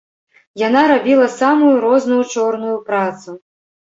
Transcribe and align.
Яна 0.67 0.81
рабіла 0.91 1.27
самую 1.39 1.69
розную 1.83 2.21
чорную 2.37 2.73
працу. 2.89 3.37